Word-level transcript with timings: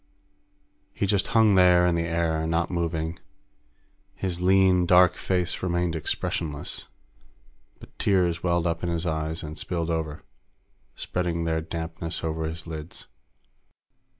He 0.93 1.05
just 1.05 1.27
hung 1.27 1.53
there 1.53 1.85
in 1.85 1.93
the 1.93 2.07
air, 2.07 2.47
not 2.47 2.71
moving. 2.71 3.19
His 4.15 4.41
lean, 4.41 4.87
dark 4.87 5.13
face 5.15 5.61
remained 5.61 5.95
expressionless, 5.95 6.87
but 7.79 7.99
tears 7.99 8.41
welled 8.41 8.65
up 8.65 8.81
in 8.81 8.89
his 8.89 9.05
eyes 9.05 9.43
and 9.43 9.59
spilled 9.59 9.91
over, 9.91 10.23
spreading 10.95 11.43
their 11.43 11.61
dampness 11.61 12.23
over 12.23 12.45
his 12.45 12.65
lids. 12.65 13.05